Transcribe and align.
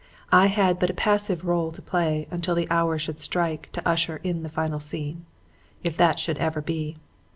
I 0.31 0.47
had 0.47 0.79
but 0.79 0.89
a 0.89 0.95
passive 0.95 1.43
rôle 1.43 1.71
to 1.75 1.79
play 1.79 2.27
until 2.31 2.55
the 2.55 2.67
hour 2.71 2.97
should 2.97 3.19
strike 3.19 3.69
to 3.73 3.87
usher 3.87 4.19
in 4.23 4.41
the 4.41 4.49
final 4.49 4.79
scene 4.79 5.27
if 5.83 5.95
that 5.97 6.19
should 6.19 6.39
ever 6.39 6.59
be. 6.59 6.97